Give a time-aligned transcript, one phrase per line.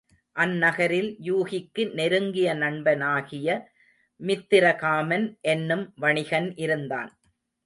[0.35, 3.47] அந்நகரில் யூகிக்கு நெருங்கிய நண்பனாகிய
[4.19, 7.11] மித்திரகாமன் என்னும் வணிகன் இருந்தான்.